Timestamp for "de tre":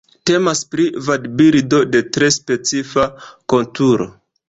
1.93-2.33